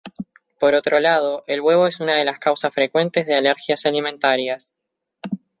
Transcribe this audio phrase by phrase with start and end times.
[0.59, 4.73] Por otro lado, el huevo es una de las causas frecuentes de alergias alimentarias.